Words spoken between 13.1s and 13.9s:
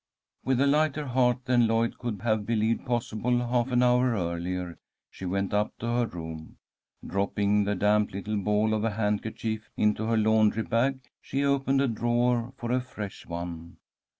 one.